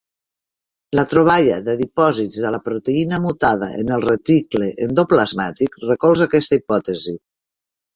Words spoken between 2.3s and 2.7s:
de la